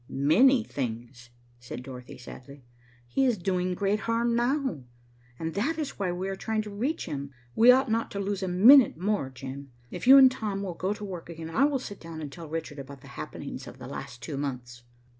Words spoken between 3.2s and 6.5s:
is doing great harm now, and that is why we are